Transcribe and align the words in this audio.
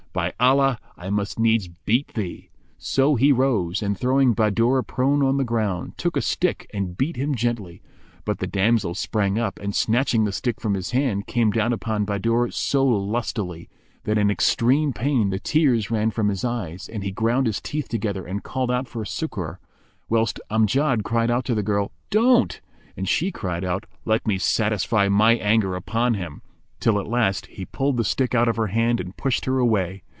By 0.13 0.33
Allah, 0.41 0.77
I 0.97 1.09
must 1.09 1.39
needs 1.39 1.69
beat 1.69 2.15
thee." 2.15 2.49
So 2.77 3.15
he 3.15 3.31
rose 3.31 3.81
and, 3.81 3.97
throwing 3.97 4.33
Bahadur 4.33 4.83
prone 4.83 5.23
on 5.23 5.37
the 5.37 5.45
ground, 5.45 5.97
took 5.97 6.17
a 6.17 6.21
stick 6.21 6.69
and 6.73 6.97
beat 6.97 7.15
him 7.15 7.33
gently; 7.33 7.81
but 8.25 8.39
the 8.39 8.45
damsel 8.45 8.93
sprang 8.93 9.39
up 9.39 9.57
and, 9.61 9.73
snatching 9.73 10.25
the 10.25 10.33
stick 10.33 10.59
from 10.59 10.73
his 10.73 10.91
hand, 10.91 11.27
came 11.27 11.49
down 11.49 11.71
upon 11.71 12.03
Bahadur 12.03 12.51
so 12.51 12.85
lustily, 12.85 13.69
that 14.03 14.17
in 14.17 14.29
extreme 14.29 14.91
pain 14.91 15.29
the 15.29 15.39
tears 15.39 15.89
ran 15.89 16.11
from 16.11 16.27
his 16.27 16.43
eyes 16.43 16.89
and 16.89 17.05
he 17.05 17.11
ground 17.11 17.47
his 17.47 17.61
teeth 17.61 17.87
together 17.87 18.25
and 18.25 18.43
called 18.43 18.69
out 18.69 18.89
for 18.89 19.05
succour; 19.05 19.61
whilst 20.09 20.41
Amjad 20.51 21.03
cried 21.05 21.31
out 21.31 21.45
to 21.45 21.55
the 21.55 21.63
girl 21.63 21.93
"Don't"; 22.09 22.59
and 22.97 23.07
she 23.07 23.31
cried 23.31 23.63
out, 23.63 23.85
"Let 24.03 24.27
me 24.27 24.37
satisfy 24.37 25.07
my 25.07 25.35
anger 25.35 25.73
upon 25.73 26.15
him!" 26.15 26.41
till 26.81 26.99
at 26.99 27.05
last 27.05 27.45
he 27.45 27.63
pulled 27.63 27.95
the 27.95 28.03
stick 28.03 28.33
out 28.33 28.47
of 28.47 28.55
her 28.55 28.65
hand 28.67 28.99
and 28.99 29.15
pushed 29.15 29.45
her 29.45 29.59
away. 29.59 30.01